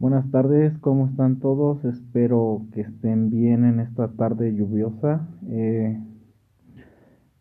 Buenas 0.00 0.30
tardes, 0.30 0.78
¿cómo 0.78 1.08
están 1.08 1.40
todos? 1.40 1.84
Espero 1.84 2.62
que 2.72 2.82
estén 2.82 3.30
bien 3.30 3.64
en 3.64 3.80
esta 3.80 4.06
tarde 4.06 4.54
lluviosa. 4.54 5.26
Eh, 5.48 6.00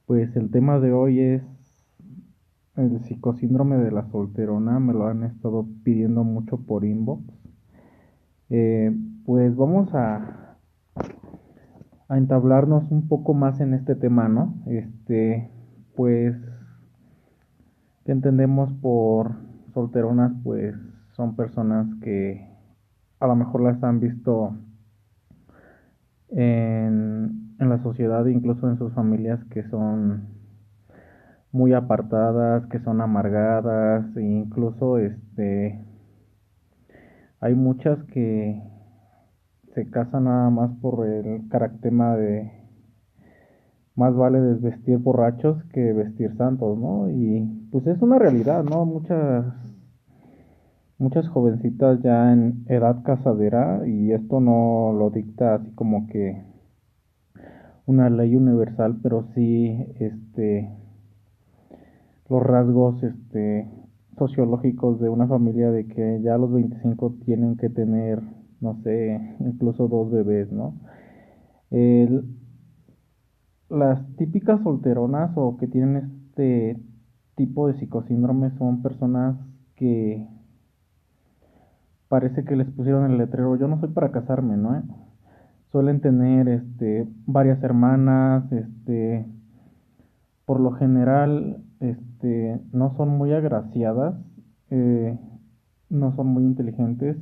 pues 0.08 0.36
el 0.36 0.50
tema 0.50 0.80
de 0.80 0.92
hoy 0.92 1.20
es 1.20 1.44
el 2.76 3.00
psicosíndrome 3.04 3.78
de 3.78 3.92
la 3.92 4.10
solterona, 4.10 4.80
me 4.80 4.94
lo 4.94 5.06
han 5.06 5.24
estado 5.24 5.68
pidiendo 5.84 6.24
mucho 6.24 6.58
por 6.58 6.84
inbox. 6.84 7.26
Eh, 8.50 8.92
pues 9.24 9.56
vamos 9.56 9.94
a, 9.94 10.58
a 12.08 12.18
entablarnos 12.18 12.90
un 12.90 13.08
poco 13.08 13.36
más 13.36 13.60
en 13.60 13.76
este 13.76 13.94
tema, 13.94 14.30
¿no? 14.30 14.56
Este, 14.66 15.52
pues, 15.96 16.36
¿qué 18.04 18.14
entendemos 18.14 18.74
por 18.82 19.36
solteronas? 19.76 20.34
Pues 20.44 20.74
son 21.18 21.36
personas 21.36 21.88
que 22.02 22.48
a 23.20 23.28
lo 23.28 23.36
mejor 23.36 23.62
las 23.62 23.84
han 23.84 24.00
visto 24.00 24.56
en, 26.30 27.56
la 27.60 27.82
sociedad, 27.82 28.26
incluso 28.28 28.70
en 28.70 28.78
sus 28.78 28.94
familias, 28.94 29.44
que 29.46 29.64
son 29.70 30.28
muy 31.52 31.74
apartadas, 31.74 32.68
que 32.68 32.80
son 32.80 33.02
amargadas, 33.02 34.06
e 34.16 34.22
incluso 34.22 35.00
este 35.00 35.84
hay 37.40 37.56
muchas 37.56 38.02
que 38.06 38.62
se 39.74 39.90
casan 39.90 40.26
nada 40.26 40.50
más 40.50 40.72
por 40.82 41.06
el 41.06 41.48
carácter 41.50 41.94
de 41.94 42.52
más 43.96 44.16
vale 44.16 44.40
desvestir 44.40 45.00
borrachos 45.00 45.64
que 45.74 45.94
vestir 45.94 46.36
santos, 46.38 46.78
¿no? 46.78 47.10
Y 47.10 47.68
pues 47.72 47.88
es 47.88 48.00
una 48.02 48.20
realidad, 48.20 48.64
¿no? 48.64 48.86
Muchas 48.86 49.46
muchas 50.98 51.28
jovencitas 51.28 52.02
ya 52.02 52.34
en 52.34 52.66
edad 52.68 53.04
casadera 53.04 53.88
y 53.88 54.12
esto 54.12 54.40
no 54.40 54.94
lo 54.94 55.10
dicta 55.10 55.56
así 55.56 55.72
como 55.72 56.08
que 56.08 56.44
una 57.86 58.10
ley 58.10 58.36
universal, 58.36 59.00
pero 59.02 59.28
sí 59.34 59.78
este 60.00 60.70
los 62.30 62.44
rasgos 62.44 63.02
este 63.04 63.70
sociológicos 64.18 65.00
de 65.00 65.10
una 65.10 65.28
familia 65.28 65.72
de 65.72 65.88
que 65.88 66.22
ya 66.22 66.36
a 66.36 66.38
los 66.38 66.52
25 66.52 67.16
tienen 67.26 67.56
que 67.56 67.70
tener, 67.70 68.22
no 68.60 68.82
sé, 68.82 69.36
incluso 69.40 69.88
dos 69.88 70.12
bebés, 70.12 70.52
¿no? 70.52 70.74
las 73.70 74.16
típicas 74.16 74.62
solteronas 74.64 75.32
o 75.36 75.58
que 75.58 75.68
tienen 75.68 76.22
este 76.30 76.80
tipo 77.36 77.68
de 77.68 77.78
psicosíndrome 77.78 78.52
son 78.58 78.82
personas 78.82 79.36
que 79.76 80.26
parece 82.08 82.46
que 82.46 82.56
les 82.56 82.70
pusieron 82.70 83.12
el 83.12 83.18
letrero, 83.18 83.56
yo 83.56 83.68
no 83.68 83.80
soy 83.80 83.90
para 83.90 84.12
casarme, 84.12 84.58
¿no? 84.58 84.84
Suelen 85.72 86.00
tener 86.02 86.48
este, 86.48 87.08
varias 87.26 87.62
hermanas, 87.64 88.52
este, 88.52 89.26
por 90.46 90.60
lo 90.60 90.72
general 90.72 91.64
este, 91.80 92.62
no 92.72 92.96
son 92.96 93.10
muy 93.10 93.34
agraciadas, 93.34 94.16
eh, 94.70 95.18
no 95.90 96.16
son 96.16 96.28
muy 96.28 96.44
inteligentes, 96.44 97.18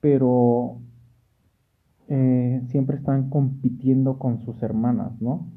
pero 0.00 0.80
eh, 2.08 2.62
siempre 2.68 2.96
están 2.96 3.30
compitiendo 3.30 4.18
con 4.18 4.40
sus 4.40 4.62
hermanas, 4.62 5.12
¿no? 5.20 5.48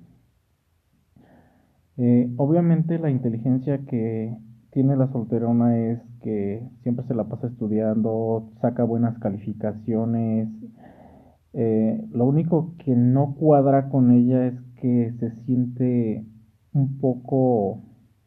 Eh, 1.98 2.32
obviamente 2.38 3.00
la 3.00 3.10
inteligencia 3.10 3.80
que 3.86 4.38
tiene 4.78 4.96
la 4.96 5.12
solterona 5.12 5.76
es 5.76 6.00
que 6.22 6.62
siempre 6.84 7.04
se 7.08 7.16
la 7.16 7.24
pasa 7.24 7.48
estudiando, 7.48 8.52
saca 8.62 8.84
buenas 8.84 9.18
calificaciones. 9.18 10.50
Eh, 11.54 12.08
lo 12.12 12.26
único 12.26 12.76
que 12.86 12.96
no 12.96 13.34
cuadra 13.40 13.90
con 13.90 14.12
ella 14.12 14.46
es 14.46 14.54
que 14.80 15.16
se 15.20 15.32
siente 15.46 16.28
un 16.74 17.00
poco 17.00 17.82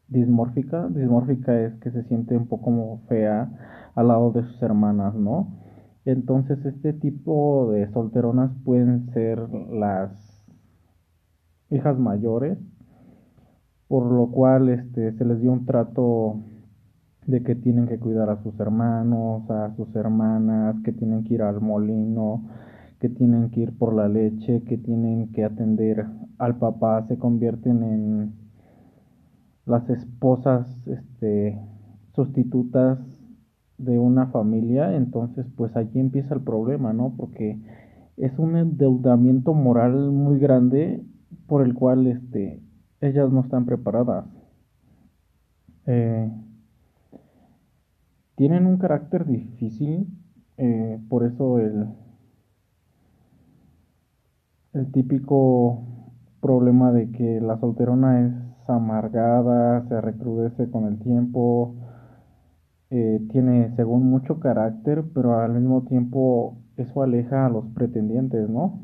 dismórfica. 0.09 0.89
Dismórfica 0.89 1.57
es 1.57 1.73
que 1.75 1.89
se 1.89 2.03
siente 2.03 2.35
un 2.35 2.47
poco 2.47 2.99
fea 3.07 3.49
al 3.95 4.09
lado 4.09 4.33
de 4.33 4.43
sus 4.43 4.61
hermanas, 4.61 5.15
¿no? 5.15 5.57
Entonces 6.03 6.65
este 6.65 6.91
tipo 6.91 7.71
de 7.71 7.89
solteronas 7.93 8.51
pueden 8.65 9.09
ser 9.13 9.39
las 9.69 10.11
hijas 11.69 11.97
mayores 11.97 12.57
por 13.91 14.09
lo 14.09 14.27
cual 14.27 14.69
este, 14.69 15.11
se 15.11 15.25
les 15.25 15.41
dio 15.41 15.51
un 15.51 15.65
trato 15.65 16.37
de 17.27 17.43
que 17.43 17.55
tienen 17.55 17.87
que 17.87 17.99
cuidar 17.99 18.29
a 18.29 18.41
sus 18.41 18.57
hermanos, 18.57 19.51
a 19.51 19.75
sus 19.75 19.93
hermanas, 19.97 20.77
que 20.85 20.93
tienen 20.93 21.25
que 21.25 21.33
ir 21.33 21.41
al 21.41 21.59
molino, 21.59 22.47
que 23.01 23.09
tienen 23.09 23.49
que 23.49 23.59
ir 23.59 23.77
por 23.77 23.93
la 23.93 24.07
leche, 24.07 24.63
que 24.63 24.77
tienen 24.77 25.33
que 25.33 25.43
atender 25.43 26.05
al 26.37 26.55
papá, 26.55 27.05
se 27.09 27.17
convierten 27.17 27.83
en 27.83 28.33
las 29.65 29.89
esposas 29.89 30.73
este, 30.87 31.59
sustitutas 32.15 32.97
de 33.77 33.99
una 33.99 34.27
familia, 34.27 34.95
entonces 34.95 35.45
pues 35.57 35.75
allí 35.75 35.99
empieza 35.99 36.33
el 36.33 36.41
problema, 36.43 36.93
¿no? 36.93 37.13
Porque 37.17 37.59
es 38.15 38.39
un 38.39 38.55
endeudamiento 38.55 39.53
moral 39.53 40.11
muy 40.11 40.39
grande 40.39 41.03
por 41.45 41.61
el 41.61 41.73
cual 41.73 42.07
este 42.07 42.61
ellas 43.01 43.31
no 43.31 43.41
están 43.41 43.65
preparadas. 43.65 44.25
Eh, 45.85 46.29
tienen 48.35 48.65
un 48.65 48.77
carácter 48.77 49.25
difícil, 49.25 50.07
eh, 50.57 50.99
por 51.09 51.23
eso 51.25 51.59
el, 51.59 51.87
el 54.73 54.91
típico 54.91 55.81
problema 56.41 56.91
de 56.91 57.09
que 57.11 57.39
la 57.39 57.57
solterona 57.57 58.19
es 58.25 58.33
amargada, 58.69 59.87
se 59.87 60.01
recrudece 60.01 60.69
con 60.69 60.85
el 60.87 60.99
tiempo, 60.99 61.75
eh, 62.91 63.19
tiene 63.31 63.75
según 63.75 64.03
mucho 64.09 64.39
carácter, 64.39 65.03
pero 65.15 65.39
al 65.39 65.53
mismo 65.53 65.83
tiempo 65.85 66.57
eso 66.77 67.01
aleja 67.01 67.45
a 67.47 67.49
los 67.49 67.65
pretendientes, 67.73 68.47
¿no? 68.49 68.79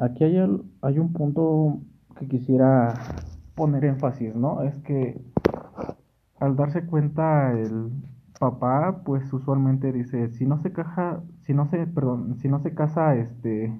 Aquí 0.00 0.24
hay, 0.24 0.36
hay 0.82 0.98
un 0.98 1.12
punto 1.12 1.80
que 2.18 2.28
quisiera 2.28 2.94
poner 3.54 3.84
énfasis, 3.84 4.34
¿no? 4.34 4.62
Es 4.62 4.78
que 4.80 5.20
al 6.38 6.56
darse 6.56 6.84
cuenta 6.86 7.52
el 7.52 7.90
papá, 8.38 9.02
pues 9.04 9.32
usualmente 9.32 9.92
dice, 9.92 10.30
si 10.30 10.46
no 10.46 10.58
se 10.62 10.72
caja, 10.72 11.22
si 11.42 11.54
no 11.54 11.66
se, 11.66 11.86
perdón, 11.86 12.36
si 12.38 12.48
no 12.48 12.60
se 12.60 12.74
casa, 12.74 13.14
este, 13.16 13.72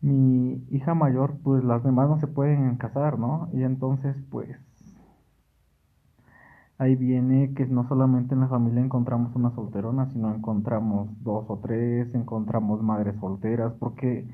mi 0.00 0.64
hija 0.70 0.94
mayor, 0.94 1.38
pues 1.42 1.64
las 1.64 1.82
demás 1.82 2.08
no 2.08 2.18
se 2.18 2.28
pueden 2.28 2.76
casar, 2.76 3.18
¿no? 3.18 3.48
Y 3.52 3.62
entonces, 3.64 4.16
pues, 4.30 4.58
ahí 6.78 6.94
viene 6.96 7.54
que 7.54 7.66
no 7.66 7.86
solamente 7.88 8.34
en 8.34 8.40
la 8.40 8.48
familia 8.48 8.82
encontramos 8.82 9.34
una 9.34 9.50
solterona, 9.50 10.06
sino 10.06 10.34
encontramos 10.34 11.08
dos 11.22 11.44
o 11.48 11.58
tres, 11.58 12.14
encontramos 12.14 12.82
madres 12.82 13.16
solteras, 13.20 13.74
porque 13.74 14.28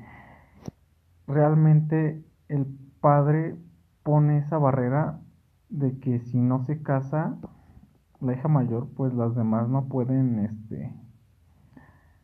realmente 1.27 2.23
el 2.47 2.67
padre 3.01 3.57
pone 4.03 4.39
esa 4.39 4.57
barrera 4.59 5.19
de 5.69 5.99
que 5.99 6.19
si 6.19 6.37
no 6.37 6.63
se 6.65 6.81
casa 6.83 7.37
la 8.21 8.33
hija 8.33 8.47
mayor, 8.47 8.89
pues 8.95 9.13
las 9.13 9.35
demás 9.35 9.67
no 9.67 9.87
pueden 9.87 10.39
este 10.39 10.93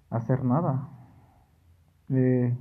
hacer 0.09 0.43
nada. 0.43 0.89
Eh, 2.09 2.55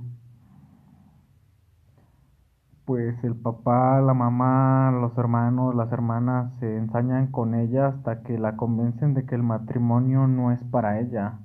pues 2.91 3.23
el 3.23 3.37
papá, 3.37 4.01
la 4.01 4.13
mamá, 4.13 4.91
los 4.91 5.17
hermanos, 5.17 5.73
las 5.75 5.93
hermanas 5.93 6.51
se 6.59 6.75
ensañan 6.75 7.27
con 7.27 7.55
ella 7.55 7.87
hasta 7.87 8.21
que 8.21 8.37
la 8.37 8.57
convencen 8.57 9.13
de 9.13 9.25
que 9.25 9.33
el 9.33 9.43
matrimonio 9.43 10.27
no 10.27 10.51
es 10.51 10.61
para 10.65 10.99
ella. 10.99 11.39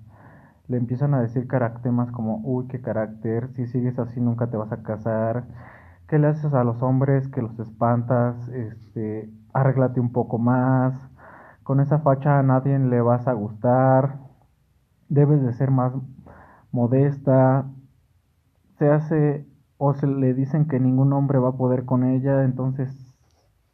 Le 0.67 0.77
empiezan 0.77 1.15
a 1.15 1.21
decir 1.21 1.47
caracteres 1.47 2.11
como, 2.11 2.41
uy, 2.43 2.67
qué 2.67 2.81
carácter, 2.81 3.49
si 3.55 3.67
sigues 3.67 3.97
así 4.01 4.21
nunca 4.21 4.49
te 4.51 4.57
vas 4.57 4.73
a 4.73 4.83
casar, 4.83 5.45
¿qué 6.09 6.19
le 6.19 6.27
haces 6.27 6.53
a 6.53 6.65
los 6.65 6.83
hombres 6.83 7.29
que 7.29 7.43
los 7.43 7.57
espantas? 7.61 8.49
Este, 8.49 9.31
arréglate 9.53 10.01
un 10.01 10.11
poco 10.11 10.39
más, 10.39 10.95
con 11.63 11.79
esa 11.79 12.01
facha 12.01 12.41
a 12.41 12.43
nadie 12.43 12.77
le 12.77 13.01
vas 13.01 13.29
a 13.29 13.35
gustar, 13.35 14.19
debes 15.09 15.41
de 15.43 15.53
ser 15.53 15.71
más 15.71 15.93
modesta, 16.73 17.67
se 18.79 18.91
hace 18.91 19.47
o 19.79 19.95
se 19.95 20.07
le 20.07 20.35
dicen 20.35 20.69
que 20.69 20.81
ningún 20.81 21.13
hombre 21.13 21.39
va 21.39 21.51
a 21.51 21.57
poder 21.57 21.85
con 21.85 22.05
ella, 22.05 22.45
entonces 22.45 23.17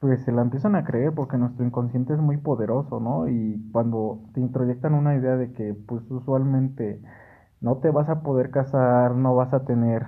pues 0.00 0.24
se 0.24 0.32
la 0.32 0.42
empiezan 0.42 0.74
a 0.74 0.84
creer 0.84 1.14
porque 1.14 1.38
nuestro 1.38 1.64
inconsciente 1.64 2.14
es 2.14 2.20
muy 2.20 2.36
poderoso, 2.36 2.98
¿no? 3.00 3.28
Y 3.28 3.70
cuando 3.72 4.20
te 4.34 4.40
introyectan 4.40 4.94
una 4.94 5.14
idea 5.14 5.36
de 5.36 5.52
que 5.52 5.74
pues 5.74 6.02
usualmente 6.10 7.00
no 7.60 7.76
te 7.78 7.90
vas 7.90 8.08
a 8.08 8.22
poder 8.22 8.50
casar, 8.50 9.14
no 9.14 9.36
vas 9.36 9.54
a 9.54 9.64
tener 9.64 10.06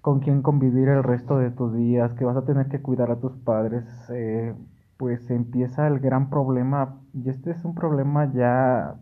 con 0.00 0.20
quién 0.20 0.42
convivir 0.42 0.88
el 0.88 1.04
resto 1.04 1.38
de 1.38 1.50
tus 1.50 1.74
días, 1.74 2.14
que 2.14 2.24
vas 2.24 2.36
a 2.36 2.44
tener 2.44 2.68
que 2.68 2.82
cuidar 2.82 3.10
a 3.10 3.20
tus 3.20 3.36
padres, 3.36 3.84
eh, 4.10 4.54
pues 4.96 5.30
empieza 5.30 5.86
el 5.86 6.00
gran 6.00 6.30
problema, 6.30 7.00
y 7.12 7.28
este 7.30 7.50
es 7.52 7.64
un 7.64 7.74
problema 7.74 8.32
ya 8.32 8.96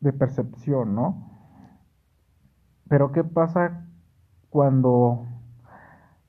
de 0.00 0.12
percepción, 0.12 0.94
¿no? 0.94 1.30
Pero 2.88 3.12
¿qué 3.12 3.24
pasa 3.24 3.85
cuando 4.56 5.26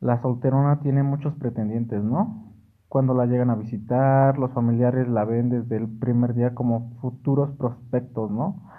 la 0.02 0.22
solterona 0.22 0.82
tiene 0.82 1.02
muchos 1.02 1.34
pretendientes, 1.36 2.04
¿no? 2.04 2.52
Cuando 2.90 3.14
la 3.14 3.26
llegan 3.26 3.50
a 3.50 3.56
visitar, 3.56 4.38
los 4.38 4.52
familiares 4.52 5.08
la 5.08 5.24
ven 5.24 5.48
desde 5.48 5.78
el 5.78 5.88
primer 5.88 6.34
día 6.34 6.54
como 6.54 6.92
futuros 7.00 7.52
prospectos, 7.52 8.30
¿no? 8.30 8.70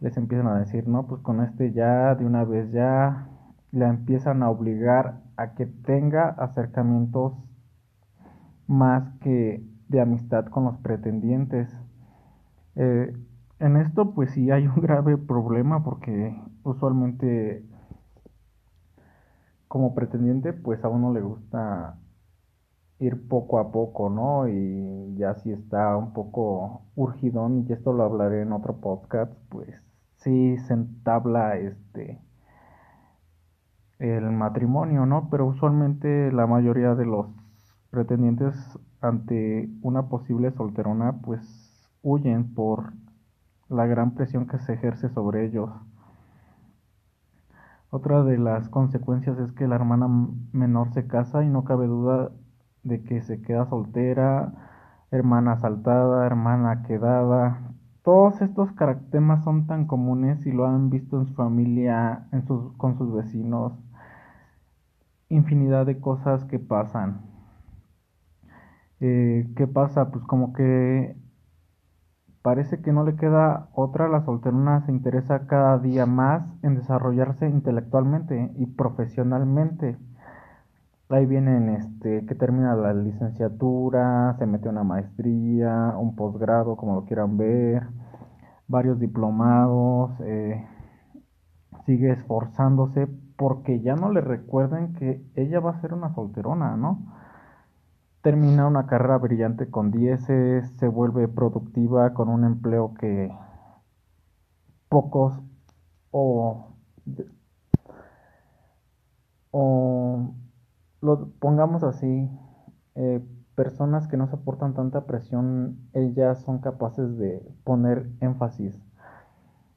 Les 0.00 0.18
empiezan 0.18 0.48
a 0.48 0.58
decir, 0.58 0.86
no, 0.86 1.06
pues 1.06 1.22
con 1.22 1.42
este 1.42 1.72
ya, 1.72 2.14
de 2.14 2.26
una 2.26 2.44
vez 2.44 2.70
ya, 2.72 3.26
la 3.72 3.88
empiezan 3.88 4.42
a 4.42 4.50
obligar 4.50 5.22
a 5.38 5.54
que 5.54 5.64
tenga 5.64 6.28
acercamientos 6.28 7.32
más 8.66 9.14
que 9.20 9.64
de 9.88 10.00
amistad 10.02 10.44
con 10.48 10.64
los 10.64 10.76
pretendientes. 10.76 11.74
Eh, 12.76 13.16
en 13.60 13.76
esto 13.78 14.10
pues 14.12 14.32
sí 14.32 14.50
hay 14.50 14.66
un 14.66 14.74
grave 14.82 15.16
problema 15.16 15.82
porque 15.82 16.38
usualmente 16.64 17.64
como 19.70 19.94
pretendiente 19.94 20.52
pues 20.52 20.82
a 20.82 20.88
uno 20.88 21.12
le 21.14 21.20
gusta 21.20 21.96
ir 22.98 23.28
poco 23.28 23.60
a 23.60 23.70
poco, 23.70 24.10
¿no? 24.10 24.48
Y 24.48 25.14
ya 25.16 25.36
si 25.36 25.52
está 25.52 25.96
un 25.96 26.12
poco 26.12 26.82
urgidón, 26.96 27.66
y 27.68 27.72
esto 27.72 27.92
lo 27.92 28.02
hablaré 28.02 28.42
en 28.42 28.52
otro 28.52 28.78
podcast, 28.80 29.32
pues 29.48 29.68
sí 30.16 30.58
se 30.58 30.74
entabla 30.74 31.56
este 31.56 32.20
el 34.00 34.24
matrimonio, 34.32 35.06
¿no? 35.06 35.28
Pero 35.30 35.46
usualmente 35.46 36.32
la 36.32 36.48
mayoría 36.48 36.96
de 36.96 37.06
los 37.06 37.28
pretendientes 37.90 38.56
ante 39.00 39.70
una 39.82 40.08
posible 40.08 40.50
solterona 40.50 41.20
pues 41.22 41.88
huyen 42.02 42.54
por 42.54 42.92
la 43.68 43.86
gran 43.86 44.14
presión 44.16 44.48
que 44.48 44.58
se 44.58 44.72
ejerce 44.72 45.10
sobre 45.10 45.46
ellos. 45.46 45.70
Otra 47.90 48.22
de 48.22 48.38
las 48.38 48.68
consecuencias 48.68 49.38
es 49.38 49.52
que 49.52 49.66
la 49.66 49.74
hermana 49.74 50.08
menor 50.52 50.92
se 50.92 51.06
casa 51.06 51.44
y 51.44 51.48
no 51.48 51.64
cabe 51.64 51.86
duda 51.88 52.30
de 52.84 53.02
que 53.02 53.20
se 53.22 53.42
queda 53.42 53.66
soltera, 53.66 54.52
hermana 55.10 55.52
asaltada, 55.52 56.24
hermana 56.26 56.84
quedada. 56.84 57.74
Todos 58.02 58.40
estos 58.42 58.72
caracteres 58.72 59.42
son 59.44 59.66
tan 59.66 59.86
comunes 59.86 60.46
y 60.46 60.52
lo 60.52 60.66
han 60.66 60.88
visto 60.90 61.18
en 61.20 61.26
su 61.26 61.34
familia, 61.34 62.28
en 62.32 62.46
sus, 62.46 62.72
con 62.76 62.96
sus 62.96 63.12
vecinos. 63.12 63.72
Infinidad 65.30 65.86
de 65.86 65.98
cosas 66.00 66.44
que 66.44 66.58
pasan. 66.58 67.22
Eh, 69.00 69.48
¿Qué 69.56 69.66
pasa? 69.66 70.10
Pues 70.10 70.24
como 70.24 70.52
que 70.52 71.16
parece 72.42 72.80
que 72.80 72.92
no 72.92 73.04
le 73.04 73.16
queda 73.16 73.68
otra, 73.74 74.08
la 74.08 74.24
solterona 74.24 74.84
se 74.86 74.92
interesa 74.92 75.46
cada 75.46 75.78
día 75.78 76.06
más 76.06 76.42
en 76.62 76.76
desarrollarse 76.76 77.48
intelectualmente 77.48 78.52
y 78.56 78.66
profesionalmente. 78.66 79.98
Ahí 81.08 81.26
vienen 81.26 81.68
este, 81.70 82.24
que 82.26 82.34
termina 82.36 82.74
la 82.76 82.94
licenciatura, 82.94 84.36
se 84.38 84.46
mete 84.46 84.68
una 84.68 84.84
maestría, 84.84 85.94
un 85.98 86.14
posgrado, 86.14 86.76
como 86.76 86.94
lo 86.94 87.04
quieran 87.04 87.36
ver, 87.36 87.88
varios 88.68 89.00
diplomados, 89.00 90.12
eh, 90.20 90.64
sigue 91.84 92.12
esforzándose 92.12 93.08
porque 93.36 93.80
ya 93.80 93.96
no 93.96 94.12
le 94.12 94.20
recuerden 94.20 94.94
que 94.94 95.24
ella 95.34 95.60
va 95.60 95.72
a 95.72 95.80
ser 95.80 95.94
una 95.94 96.14
solterona, 96.14 96.76
¿no? 96.76 97.19
Termina 98.22 98.66
una 98.66 98.86
carrera 98.86 99.18
brillante 99.18 99.70
con 99.70 99.90
dieces, 99.90 100.70
se 100.78 100.88
vuelve 100.88 101.28
productiva 101.28 102.12
con 102.14 102.28
un 102.28 102.44
empleo 102.44 102.94
que 102.94 103.30
pocos 104.88 105.40
o, 106.10 106.74
o 109.50 110.34
lo 111.00 111.30
pongamos 111.38 111.82
así, 111.82 112.28
eh, 112.94 113.24
personas 113.54 114.08
que 114.08 114.16
no 114.16 114.28
soportan 114.28 114.74
tanta 114.74 115.06
presión, 115.06 115.78
ellas 115.92 116.40
son 116.42 116.58
capaces 116.58 117.16
de 117.18 117.42
poner 117.64 118.10
énfasis, 118.20 118.78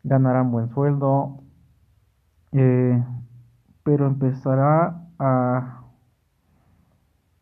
ganarán 0.03 0.51
buen 0.51 0.69
sueldo, 0.69 1.43
eh, 2.51 3.03
pero 3.83 4.07
empezará 4.07 5.01
a 5.19 5.82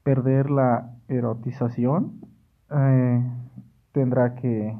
perder 0.03 0.49
la 0.49 0.95
erotización, 1.07 2.21
eh, 2.71 3.23
tendrá 3.91 4.35
que 4.35 4.77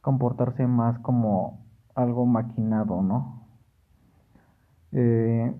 comportarse 0.00 0.66
más 0.66 0.98
como 1.00 1.60
algo 1.94 2.24
maquinado, 2.26 3.02
¿no? 3.02 3.46
Eh, 4.92 5.54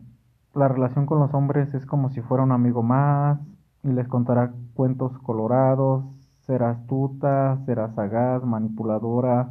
la 0.55 0.69
relación 0.69 1.07
con 1.07 1.19
los 1.19 1.35
hombres 1.35 1.73
es 1.75 1.85
como 1.85 2.11
si 2.11 2.23
fuera 2.23 2.45
un 2.45 2.53
amigo 2.53 2.83
más 2.83 3.39
y 3.83 3.89
les 3.93 4.09
contará 4.09 4.53
cuentos 4.75 5.17
colorados, 5.19 6.05
será 6.47 6.71
astuta, 6.71 7.59
será 7.67 7.91
sagaz, 7.95 8.43
manipuladora, 8.45 9.51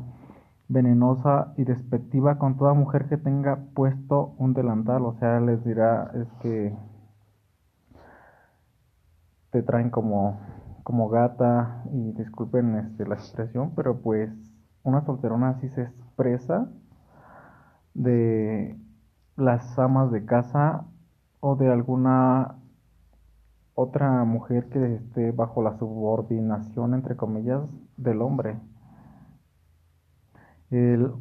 venenosa 0.67 1.53
y 1.57 1.63
despectiva 1.63 2.38
con 2.38 2.57
toda 2.57 2.73
mujer 2.73 3.07
que 3.07 3.17
tenga 3.17 3.59
puesto 3.73 4.33
un 4.38 4.53
delantal, 4.53 5.05
o 5.05 5.13
sea, 5.13 5.39
les 5.39 5.63
dirá 5.63 6.11
es 6.15 6.27
que 6.41 6.75
te 9.57 9.63
traen 9.63 9.89
como, 9.89 10.39
como 10.83 11.09
gata 11.09 11.83
y 11.92 12.12
disculpen 12.12 12.75
este, 12.75 13.07
la 13.07 13.15
expresión, 13.15 13.74
pero 13.75 14.01
pues 14.01 14.30
una 14.83 15.04
solterona 15.04 15.50
así 15.50 15.68
se 15.69 15.81
expresa 15.81 16.69
de 17.95 18.77
las 19.36 19.80
amas 19.80 20.12
de 20.12 20.25
casa 20.25 20.86
o 21.39 21.56
de 21.56 21.71
alguna 21.71 22.57
otra 23.74 24.24
mujer 24.25 24.69
que 24.69 24.95
esté 24.95 25.31
bajo 25.31 25.63
la 25.63 25.75
subordinación, 25.80 26.94
entre 26.94 27.15
comillas, 27.15 27.62
del 27.95 28.21
hombre. 28.21 28.60
El 30.69 31.13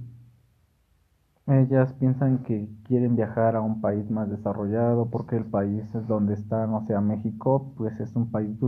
ellas 1.47 1.93
piensan 1.95 2.39
que 2.39 2.69
quieren 2.85 3.15
viajar 3.15 3.55
a 3.55 3.61
un 3.61 3.81
país 3.81 4.11
más 4.11 4.29
desarrollado 4.29 5.09
porque 5.11 5.37
el 5.37 5.45
país 5.45 5.85
es 5.95 6.07
donde 6.09 6.35
están, 6.35 6.75
o 6.75 6.85
sea, 6.87 7.01
México, 7.01 7.73
pues 7.77 7.99
es 8.01 8.15
un 8.17 8.31
país 8.31 8.59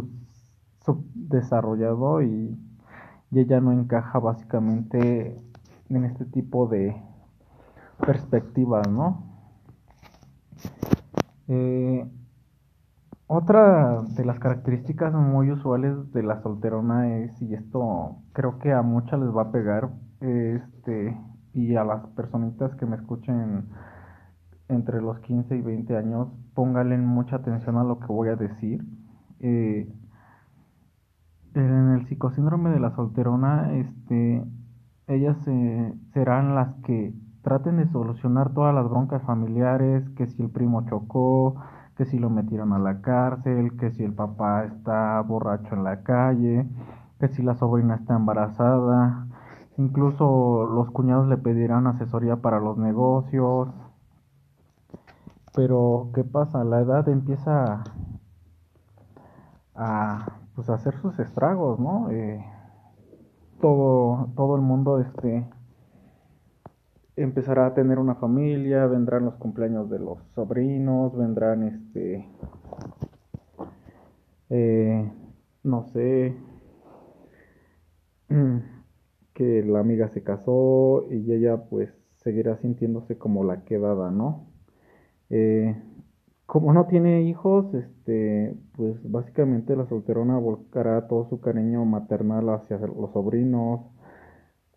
subdesarrollado 0.84 2.22
y, 2.22 2.56
ella 3.30 3.60
no 3.60 3.72
encaja 3.72 4.18
básicamente 4.18 5.36
en 5.90 6.04
este 6.06 6.24
tipo 6.24 6.66
de 6.66 6.96
perspectivas, 7.98 8.88
¿no? 8.88 9.22
Eh, 11.46 12.08
otra 13.26 14.00
de 14.02 14.24
las 14.24 14.38
características 14.38 15.12
muy 15.12 15.50
usuales 15.50 16.10
de 16.14 16.22
la 16.22 16.40
solterona 16.40 17.18
es, 17.18 17.42
y 17.42 17.52
esto 17.52 18.16
creo 18.32 18.58
que 18.58 18.72
a 18.72 18.80
muchas 18.80 19.20
les 19.20 19.28
va 19.28 19.42
a 19.42 19.52
pegar, 19.52 19.90
este, 20.20 21.14
y 21.58 21.76
a 21.76 21.84
las 21.84 22.06
personitas 22.08 22.74
que 22.76 22.86
me 22.86 22.96
escuchen 22.96 23.66
entre 24.68 25.00
los 25.00 25.18
15 25.20 25.56
y 25.56 25.60
20 25.60 25.96
años, 25.96 26.28
pónganle 26.54 26.98
mucha 26.98 27.36
atención 27.36 27.76
a 27.78 27.84
lo 27.84 27.98
que 27.98 28.06
voy 28.06 28.28
a 28.28 28.36
decir. 28.36 28.84
Eh, 29.40 29.92
en 31.54 31.90
el 31.90 32.06
psicosíndrome 32.06 32.70
de 32.70 32.78
la 32.78 32.94
solterona, 32.94 33.72
este, 33.74 34.44
ellas 35.08 35.36
serán 36.12 36.54
las 36.54 36.74
que 36.84 37.14
traten 37.42 37.78
de 37.78 37.88
solucionar 37.88 38.52
todas 38.52 38.74
las 38.74 38.88
broncas 38.88 39.22
familiares, 39.22 40.08
que 40.10 40.26
si 40.26 40.42
el 40.42 40.50
primo 40.50 40.84
chocó, 40.88 41.56
que 41.96 42.04
si 42.04 42.18
lo 42.18 42.30
metieron 42.30 42.72
a 42.72 42.78
la 42.78 43.00
cárcel, 43.00 43.76
que 43.78 43.90
si 43.90 44.04
el 44.04 44.12
papá 44.12 44.64
está 44.64 45.20
borracho 45.22 45.74
en 45.74 45.82
la 45.82 46.02
calle, 46.02 46.68
que 47.18 47.28
si 47.28 47.42
la 47.42 47.54
sobrina 47.54 47.96
está 47.96 48.14
embarazada, 48.14 49.27
Incluso 49.78 50.66
los 50.66 50.90
cuñados 50.90 51.28
le 51.28 51.36
pedirán 51.36 51.86
asesoría 51.86 52.36
para 52.36 52.58
los 52.58 52.76
negocios. 52.76 53.68
Pero, 55.54 56.10
¿qué 56.14 56.24
pasa? 56.24 56.64
La 56.64 56.80
edad 56.80 57.08
empieza 57.08 57.84
a 59.76 60.40
pues, 60.56 60.68
hacer 60.68 60.96
sus 61.00 61.18
estragos, 61.20 61.78
¿no? 61.78 62.10
Eh, 62.10 62.44
todo, 63.60 64.30
todo 64.34 64.56
el 64.56 64.62
mundo 64.62 64.98
este, 64.98 65.48
empezará 67.14 67.66
a 67.66 67.74
tener 67.74 68.00
una 68.00 68.16
familia, 68.16 68.86
vendrán 68.86 69.24
los 69.26 69.34
cumpleaños 69.36 69.88
de 69.90 70.00
los 70.00 70.18
sobrinos, 70.34 71.16
vendrán 71.16 71.62
este, 71.62 72.28
eh, 74.50 75.12
no 75.62 75.84
sé, 75.84 76.36
que 79.38 79.62
la 79.62 79.78
amiga 79.78 80.08
se 80.08 80.24
casó 80.24 81.06
y 81.12 81.32
ella 81.32 81.68
pues 81.70 81.90
seguirá 82.16 82.58
sintiéndose 82.58 83.18
como 83.18 83.44
la 83.44 83.64
quedada, 83.64 84.10
¿no? 84.10 84.48
Eh, 85.30 85.76
como 86.46 86.72
no 86.72 86.86
tiene 86.88 87.22
hijos, 87.22 87.72
este, 87.72 88.56
pues 88.76 88.96
básicamente 89.04 89.76
la 89.76 89.86
solterona 89.88 90.38
volcará 90.38 91.06
todo 91.06 91.28
su 91.28 91.40
cariño 91.40 91.84
maternal 91.84 92.48
hacia 92.50 92.78
los 92.78 93.12
sobrinos, 93.12 93.82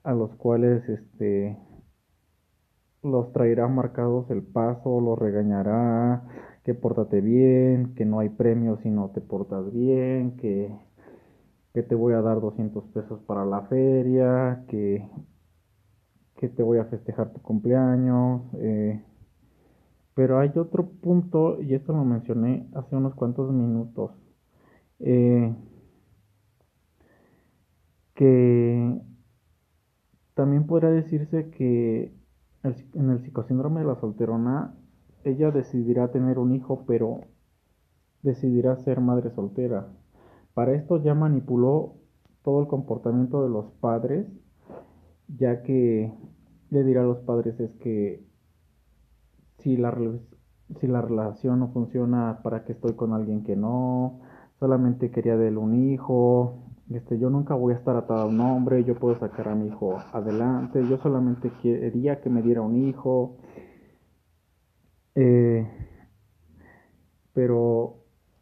a 0.03 0.13
los 0.13 0.35
cuales 0.35 0.87
este 0.89 1.57
los 3.03 3.33
traerá 3.33 3.67
marcados 3.67 4.29
el 4.29 4.43
paso, 4.43 5.01
los 5.01 5.17
regañará, 5.17 6.23
que 6.63 6.75
pórtate 6.75 7.21
bien, 7.21 7.95
que 7.95 8.05
no 8.05 8.19
hay 8.19 8.29
premios 8.29 8.79
si 8.81 8.91
no 8.91 9.09
te 9.09 9.21
portas 9.21 9.71
bien, 9.73 10.37
que, 10.37 10.71
que 11.73 11.83
te 11.83 11.95
voy 11.95 12.13
a 12.13 12.21
dar 12.21 12.41
200 12.41 12.83
pesos 12.93 13.21
para 13.21 13.45
la 13.45 13.61
feria, 13.63 14.65
que, 14.67 15.07
que 16.35 16.49
te 16.49 16.63
voy 16.63 16.79
a 16.79 16.85
festejar 16.85 17.31
tu 17.31 17.41
cumpleaños. 17.41 18.43
Eh, 18.55 19.01
pero 20.13 20.39
hay 20.39 20.51
otro 20.55 20.85
punto, 20.89 21.61
y 21.61 21.73
esto 21.73 21.93
lo 21.93 22.03
mencioné 22.03 22.67
hace 22.75 22.95
unos 22.95 23.15
cuantos 23.15 23.51
minutos, 23.53 24.11
eh, 24.99 25.55
que 28.13 29.01
también 30.33 30.67
podría 30.67 30.89
decirse 30.89 31.49
que 31.51 32.13
en 32.63 33.09
el 33.09 33.21
psicosíndrome 33.23 33.81
de 33.81 33.87
la 33.87 33.99
solterona, 33.99 34.75
ella 35.23 35.51
decidirá 35.51 36.11
tener 36.11 36.37
un 36.39 36.53
hijo, 36.53 36.83
pero 36.85 37.21
decidirá 38.21 38.75
ser 38.77 39.01
madre 39.01 39.31
soltera. 39.31 39.87
Para 40.61 40.73
esto 40.73 41.01
ya 41.01 41.15
manipuló 41.15 41.95
todo 42.43 42.61
el 42.61 42.67
comportamiento 42.67 43.41
de 43.41 43.49
los 43.49 43.71
padres, 43.79 44.27
ya 45.27 45.63
que 45.63 46.13
le 46.69 46.83
dirá 46.83 47.01
a 47.01 47.05
los 47.05 47.17
padres 47.21 47.59
es 47.59 47.73
que 47.77 48.23
si 49.57 49.75
la, 49.75 49.91
si 50.79 50.85
la 50.85 51.01
relación 51.01 51.61
no 51.61 51.69
funciona, 51.69 52.41
¿para 52.43 52.63
qué 52.63 52.73
estoy 52.73 52.93
con 52.93 53.13
alguien 53.13 53.43
que 53.43 53.55
no? 53.55 54.19
Solamente 54.59 55.09
quería 55.09 55.35
de 55.35 55.47
él 55.47 55.57
un 55.57 55.73
hijo, 55.73 56.59
este, 56.91 57.17
yo 57.17 57.31
nunca 57.31 57.55
voy 57.55 57.73
a 57.73 57.77
estar 57.77 57.95
atado 57.95 58.21
a 58.21 58.25
un 58.27 58.39
hombre, 58.39 58.83
yo 58.83 58.93
puedo 58.93 59.17
sacar 59.17 59.47
a 59.47 59.55
mi 59.55 59.65
hijo 59.65 59.97
adelante, 60.13 60.87
yo 60.87 60.99
solamente 60.99 61.51
quería 61.63 62.21
que 62.21 62.29
me 62.29 62.43
diera 62.43 62.61
un 62.61 62.75
hijo. 62.75 63.37
Eh, 65.15 65.67
pero 67.33 68.00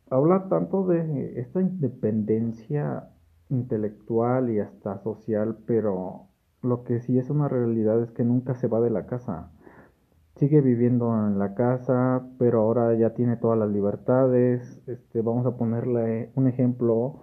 habla 0.09 0.47
tanto 0.49 0.85
de 0.85 1.39
esta 1.39 1.61
independencia 1.61 3.09
intelectual 3.49 4.49
y 4.49 4.59
hasta 4.59 4.99
social, 4.99 5.57
pero 5.65 6.27
lo 6.61 6.83
que 6.83 6.99
sí 7.01 7.17
es 7.17 7.29
una 7.29 7.47
realidad 7.47 8.01
es 8.01 8.11
que 8.11 8.23
nunca 8.23 8.55
se 8.55 8.67
va 8.67 8.81
de 8.81 8.89
la 8.89 9.05
casa. 9.05 9.51
Sigue 10.35 10.61
viviendo 10.61 11.13
en 11.27 11.37
la 11.39 11.53
casa, 11.53 12.25
pero 12.37 12.61
ahora 12.61 12.93
ya 12.95 13.13
tiene 13.13 13.37
todas 13.37 13.59
las 13.59 13.69
libertades. 13.69 14.81
Este, 14.87 15.21
vamos 15.21 15.45
a 15.45 15.57
ponerle 15.57 16.31
un 16.35 16.47
ejemplo 16.47 17.21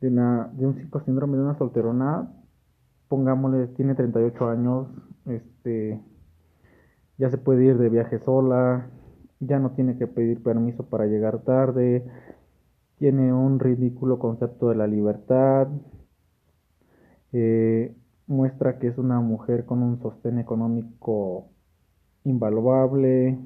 de, 0.00 0.08
una, 0.08 0.50
de 0.54 0.66
un 0.66 0.74
psicosíndrome 0.76 1.36
de 1.36 1.44
una 1.44 1.54
solterona, 1.54 2.32
pongámosle, 3.08 3.68
tiene 3.68 3.94
38 3.94 4.48
años, 4.48 4.88
este, 5.26 6.02
ya 7.18 7.30
se 7.30 7.38
puede 7.38 7.64
ir 7.64 7.78
de 7.78 7.88
viaje 7.88 8.18
sola, 8.18 8.88
ya 9.40 9.58
no 9.58 9.70
tiene 9.72 9.96
que 9.98 10.06
pedir 10.06 10.42
permiso 10.42 10.84
para 10.84 11.06
llegar 11.06 11.40
tarde, 11.40 12.04
tiene 12.98 13.32
un 13.32 13.58
ridículo 13.58 14.18
concepto 14.18 14.68
de 14.68 14.76
la 14.76 14.86
libertad, 14.86 15.68
eh, 17.32 17.94
muestra 18.26 18.78
que 18.78 18.88
es 18.88 18.98
una 18.98 19.20
mujer 19.20 19.64
con 19.66 19.82
un 19.82 20.00
sostén 20.00 20.38
económico 20.38 21.48
invaluable, 22.24 23.38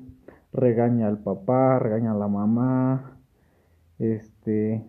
regaña 0.53 1.09
al 1.09 1.19
papá, 1.19 1.79
regaña 1.79 2.13
a 2.13 2.17
la 2.17 2.29
mamá, 2.29 3.19
este, 3.99 4.85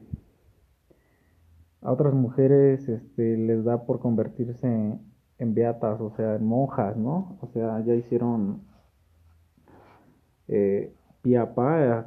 a 1.81 1.91
otras 1.91 2.13
mujeres 2.13 2.87
este, 2.89 3.37
les 3.37 3.63
da 3.63 3.85
por 3.85 3.99
convertirse 3.99 4.67
en, 5.37 5.53
beatas, 5.53 6.01
o 6.01 6.11
sea, 6.15 6.35
en 6.35 6.45
monjas, 6.45 6.97
¿no? 6.97 7.37
O 7.41 7.47
sea, 7.53 7.79
ya 7.85 7.93
hicieron 7.95 8.61
eh, 10.47 10.93
pía 11.21 11.53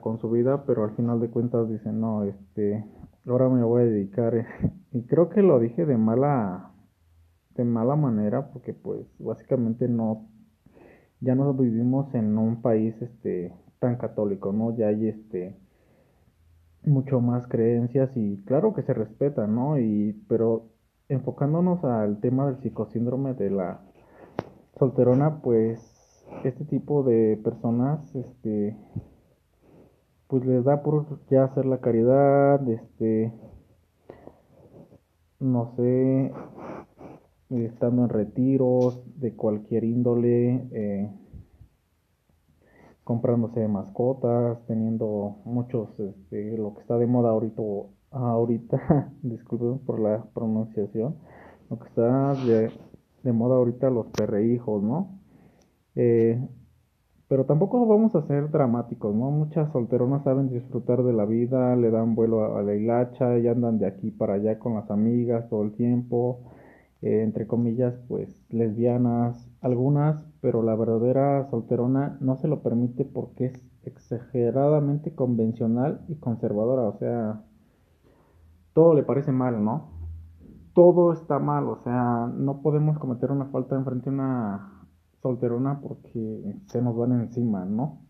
con 0.00 0.18
su 0.18 0.30
vida, 0.30 0.64
pero 0.64 0.84
al 0.84 0.92
final 0.92 1.20
de 1.20 1.30
cuentas 1.30 1.68
dicen, 1.68 2.00
no, 2.00 2.24
este, 2.24 2.84
ahora 3.26 3.48
me 3.48 3.64
voy 3.64 3.82
a 3.82 3.86
dedicar. 3.86 4.46
y 4.92 5.02
creo 5.02 5.28
que 5.28 5.42
lo 5.42 5.58
dije 5.58 5.86
de 5.86 5.96
mala, 5.96 6.72
de 7.54 7.64
mala 7.64 7.96
manera, 7.96 8.52
porque 8.52 8.72
pues 8.72 9.06
básicamente 9.18 9.88
no, 9.88 10.28
ya 11.20 11.34
no 11.34 11.52
vivimos 11.54 12.14
en 12.14 12.38
un 12.38 12.62
país, 12.62 12.94
este, 13.02 13.52
tan 13.80 13.96
católico, 13.96 14.52
¿no? 14.52 14.76
Ya 14.76 14.88
hay, 14.88 15.08
este, 15.08 15.56
mucho 16.84 17.20
más 17.20 17.46
creencias 17.46 18.10
y 18.16 18.42
claro 18.44 18.74
que 18.74 18.82
se 18.82 18.94
respeta, 18.94 19.46
¿no? 19.46 19.78
Y, 19.78 20.24
pero 20.28 20.66
enfocándonos 21.08 21.84
al 21.84 22.20
tema 22.20 22.46
del 22.46 22.60
psicosíndrome 22.60 23.34
de 23.34 23.50
la 23.50 23.80
solterona, 24.78 25.40
pues 25.42 25.97
este 26.44 26.64
tipo 26.64 27.02
de 27.02 27.38
personas, 27.42 28.14
este, 28.14 28.76
pues 30.26 30.44
les 30.44 30.64
da 30.64 30.82
por 30.82 31.06
ya 31.30 31.44
hacer 31.44 31.66
la 31.66 31.78
caridad, 31.78 32.68
este, 32.68 33.32
no 35.40 35.74
sé, 35.76 36.32
estando 37.50 38.02
en 38.02 38.08
retiros 38.08 39.00
de 39.20 39.34
cualquier 39.34 39.84
índole, 39.84 40.68
eh, 40.72 41.10
comprándose 43.04 43.66
mascotas, 43.68 44.58
teniendo 44.66 45.36
muchos, 45.44 45.88
este, 45.98 46.58
lo 46.58 46.74
que 46.74 46.82
está 46.82 46.98
de 46.98 47.06
moda 47.06 47.30
ahorita, 47.30 47.62
ahorita, 48.10 49.12
disculpen 49.22 49.78
por 49.78 50.00
la 50.00 50.24
pronunciación, 50.34 51.16
lo 51.70 51.78
que 51.78 51.88
está 51.88 52.34
de, 52.34 53.32
moda 53.32 53.56
ahorita 53.56 53.90
los 53.90 54.06
perreijos, 54.08 54.82
¿no? 54.82 55.17
Eh, 56.00 56.40
pero 57.26 57.44
tampoco 57.44 57.84
vamos 57.86 58.14
a 58.14 58.22
ser 58.22 58.50
dramáticos, 58.52 59.14
¿no? 59.14 59.32
Muchas 59.32 59.70
solteronas 59.72 60.22
saben 60.22 60.48
disfrutar 60.48 61.02
de 61.02 61.12
la 61.12 61.26
vida, 61.26 61.74
le 61.74 61.90
dan 61.90 62.14
vuelo 62.14 62.56
a 62.56 62.62
la 62.62 62.74
hilacha 62.76 63.36
y 63.38 63.48
andan 63.48 63.78
de 63.78 63.86
aquí 63.86 64.12
para 64.12 64.34
allá 64.34 64.60
con 64.60 64.74
las 64.74 64.90
amigas 64.92 65.48
todo 65.48 65.64
el 65.64 65.72
tiempo, 65.72 66.40
eh, 67.02 67.22
entre 67.22 67.48
comillas, 67.48 67.98
pues 68.06 68.46
lesbianas, 68.48 69.50
algunas, 69.60 70.24
pero 70.40 70.62
la 70.62 70.76
verdadera 70.76 71.48
solterona 71.50 72.16
no 72.20 72.36
se 72.36 72.46
lo 72.46 72.62
permite 72.62 73.04
porque 73.04 73.46
es 73.46 73.68
exageradamente 73.82 75.14
convencional 75.16 76.02
y 76.08 76.14
conservadora, 76.14 76.82
o 76.82 76.96
sea, 76.98 77.42
todo 78.72 78.94
le 78.94 79.02
parece 79.02 79.32
mal, 79.32 79.64
¿no? 79.64 79.88
Todo 80.74 81.12
está 81.12 81.40
mal, 81.40 81.68
o 81.68 81.76
sea, 81.82 82.30
no 82.32 82.62
podemos 82.62 82.98
cometer 82.98 83.32
una 83.32 83.46
falta 83.46 83.74
enfrente 83.74 84.10
de 84.10 84.16
una 84.16 84.77
solterona 85.22 85.80
porque 85.80 86.54
se 86.66 86.82
nos 86.82 86.96
van 86.96 87.12
encima, 87.12 87.64
¿no? 87.64 88.00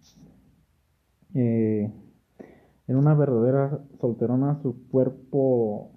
Eh, 1.34 1.92
en 2.86 2.96
una 2.96 3.14
verdadera 3.14 3.80
solterona 4.00 4.60
su 4.62 4.88
cuerpo 4.88 5.90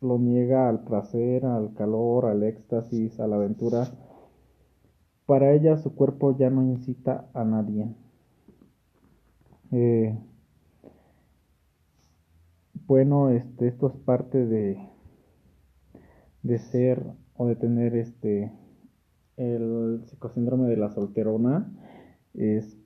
lo 0.00 0.18
niega 0.18 0.68
al 0.68 0.84
placer, 0.84 1.44
al 1.44 1.74
calor, 1.74 2.26
al 2.26 2.42
éxtasis, 2.42 3.18
a 3.20 3.26
la 3.26 3.36
aventura. 3.36 3.86
Para 5.26 5.52
ella 5.52 5.76
su 5.76 5.94
cuerpo 5.94 6.36
ya 6.36 6.50
no 6.50 6.62
incita 6.62 7.28
a 7.34 7.44
nadie. 7.44 7.94
Eh, 9.72 10.16
bueno, 12.86 13.30
este, 13.30 13.68
esto 13.68 13.88
es 13.88 13.94
parte 14.04 14.46
de, 14.46 14.78
de 16.42 16.58
ser 16.58 17.02
o 17.36 17.46
de 17.46 17.56
tener 17.56 17.96
este 17.96 18.52
el 19.36 20.02
psicosíndrome 20.06 20.68
de 20.68 20.76
la 20.76 20.90
solterona. 20.90 21.72
Es 22.34 22.76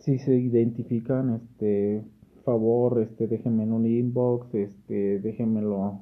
si 0.00 0.18
se 0.18 0.34
identifican 0.36 1.34
este 1.34 2.04
favor, 2.44 3.00
este, 3.02 3.26
déjenme 3.26 3.64
en 3.64 3.72
un 3.72 3.86
inbox, 3.86 4.54
este, 4.54 5.20
déjenmelo 5.20 6.00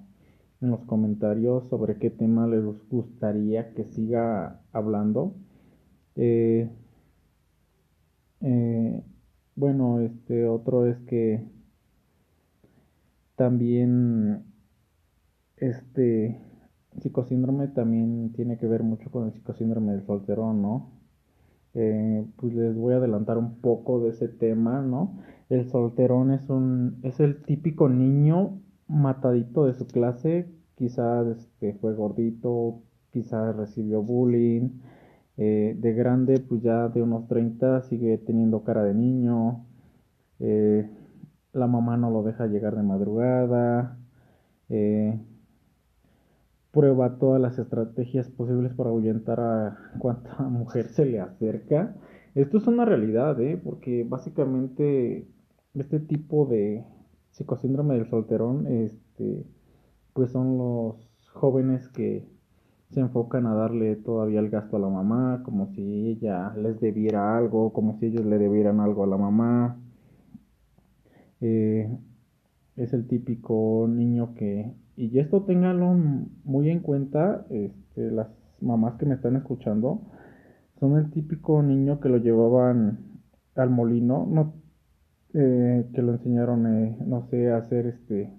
en 0.60 0.70
los 0.70 0.80
comentarios 0.84 1.68
sobre 1.68 1.96
qué 1.98 2.10
tema 2.10 2.46
les 2.46 2.64
gustaría 2.88 3.74
que 3.74 3.84
siga 3.84 4.60
hablando. 4.72 5.34
Eh, 6.16 6.70
eh, 8.40 9.02
bueno, 9.56 10.00
este 10.00 10.46
otro 10.46 10.86
es 10.86 10.98
que 11.00 11.44
también 13.36 14.44
este 15.56 16.40
psicosíndrome 17.00 17.68
también 17.68 18.32
tiene 18.34 18.58
que 18.58 18.66
ver 18.66 18.82
mucho 18.82 19.10
con 19.10 19.26
el 19.26 19.32
psicosíndrome 19.32 19.92
del 19.92 20.04
solterón, 20.06 20.62
¿no? 20.62 20.90
Eh, 21.74 22.26
pues 22.36 22.54
les 22.54 22.76
voy 22.76 22.94
a 22.94 22.96
adelantar 22.96 23.38
un 23.38 23.56
poco 23.60 24.00
de 24.00 24.10
ese 24.10 24.28
tema, 24.28 24.82
¿no? 24.82 25.18
El 25.48 25.68
solterón 25.70 26.32
es 26.32 26.48
un 26.50 26.98
es 27.02 27.20
el 27.20 27.42
típico 27.44 27.88
niño 27.88 28.60
matadito 28.88 29.66
de 29.66 29.74
su 29.74 29.86
clase, 29.86 30.50
quizás 30.76 31.26
este, 31.28 31.74
fue 31.74 31.94
gordito, 31.94 32.82
quizás 33.12 33.56
recibió 33.56 34.02
bullying, 34.02 34.70
Eh, 35.38 35.76
de 35.78 35.92
grande, 35.94 36.40
pues 36.40 36.62
ya 36.62 36.88
de 36.88 37.02
unos 37.02 37.28
30, 37.28 37.82
sigue 37.82 38.18
teniendo 38.18 38.64
cara 38.64 38.82
de 38.84 38.94
niño. 38.94 39.66
Eh, 40.40 40.90
la 41.52 41.66
mamá 41.66 41.96
no 41.96 42.10
lo 42.10 42.22
deja 42.22 42.46
llegar 42.46 42.76
de 42.76 42.82
madrugada. 42.82 43.98
Eh, 44.68 45.18
prueba 46.78 47.18
todas 47.18 47.42
las 47.42 47.58
estrategias 47.58 48.28
posibles 48.28 48.72
para 48.72 48.90
ahuyentar 48.90 49.40
a 49.40 49.76
cuanta 49.98 50.36
mujer 50.48 50.86
se 50.86 51.06
le 51.06 51.18
acerca. 51.18 51.96
Esto 52.36 52.58
es 52.58 52.68
una 52.68 52.84
realidad, 52.84 53.40
¿eh? 53.40 53.60
Porque 53.62 54.06
básicamente 54.08 55.26
este 55.74 55.98
tipo 55.98 56.46
de 56.46 56.84
psicosíndrome 57.32 57.96
del 57.96 58.08
solterón, 58.08 58.68
este, 58.68 59.44
pues 60.12 60.30
son 60.30 60.56
los 60.56 60.94
jóvenes 61.32 61.88
que 61.88 62.24
se 62.90 63.00
enfocan 63.00 63.46
a 63.46 63.54
darle 63.54 63.96
todavía 63.96 64.38
el 64.38 64.48
gasto 64.48 64.76
a 64.76 64.80
la 64.80 64.88
mamá, 64.88 65.42
como 65.44 65.66
si 65.74 66.10
ella 66.10 66.54
les 66.56 66.78
debiera 66.78 67.36
algo, 67.36 67.72
como 67.72 67.98
si 67.98 68.06
ellos 68.06 68.24
le 68.24 68.38
debieran 68.38 68.78
algo 68.78 69.02
a 69.02 69.08
la 69.08 69.16
mamá. 69.16 69.80
Eh, 71.40 71.90
es 72.76 72.92
el 72.92 73.08
típico 73.08 73.88
niño 73.90 74.36
que, 74.36 74.76
y 74.98 75.18
esto 75.18 75.42
ténganlo 75.42 75.94
muy 76.44 76.70
en 76.70 76.80
cuenta, 76.80 77.46
este, 77.50 78.10
las 78.10 78.28
mamás 78.60 78.94
que 78.96 79.06
me 79.06 79.14
están 79.14 79.36
escuchando, 79.36 80.02
son 80.80 80.96
el 80.96 81.10
típico 81.10 81.62
niño 81.62 82.00
que 82.00 82.08
lo 82.08 82.18
llevaban 82.18 83.20
al 83.54 83.70
molino, 83.70 84.26
no, 84.28 84.54
eh, 85.34 85.88
que 85.94 86.02
lo 86.02 86.12
enseñaron, 86.12 86.66
eh, 86.66 86.98
no 87.06 87.22
sé, 87.28 87.50
a 87.50 87.58
hacer 87.58 87.86
este 87.86 88.32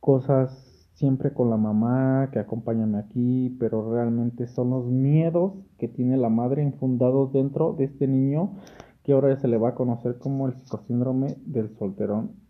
cosas 0.00 0.90
siempre 0.94 1.32
con 1.34 1.50
la 1.50 1.56
mamá, 1.56 2.30
que 2.32 2.38
acompáñame 2.38 2.98
aquí, 2.98 3.54
pero 3.60 3.92
realmente 3.92 4.46
son 4.46 4.70
los 4.70 4.86
miedos 4.86 5.52
que 5.78 5.88
tiene 5.88 6.16
la 6.16 6.30
madre 6.30 6.62
infundados 6.62 7.32
dentro 7.32 7.74
de 7.74 7.84
este 7.84 8.06
niño 8.06 8.54
que 9.02 9.12
ahora 9.12 9.36
se 9.36 9.48
le 9.48 9.58
va 9.58 9.70
a 9.70 9.74
conocer 9.74 10.18
como 10.18 10.46
el 10.46 10.54
psicosíndrome 10.54 11.36
del 11.44 11.76
solterón. 11.76 12.45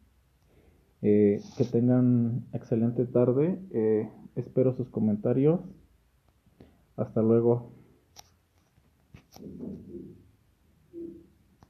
Eh, 1.08 1.40
que 1.56 1.64
tengan 1.64 2.48
excelente 2.52 3.04
tarde, 3.06 3.60
eh, 3.70 4.10
espero 4.34 4.74
sus 4.74 4.88
comentarios. 4.88 5.60
Hasta 6.96 7.22
luego. 7.22 7.70